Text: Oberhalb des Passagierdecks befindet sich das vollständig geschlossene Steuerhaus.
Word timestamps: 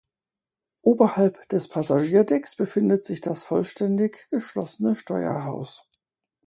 Oberhalb 0.81 1.47
des 1.49 1.67
Passagierdecks 1.67 2.55
befindet 2.55 3.05
sich 3.05 3.21
das 3.21 3.43
vollständig 3.43 4.27
geschlossene 4.31 4.95
Steuerhaus. 4.95 5.87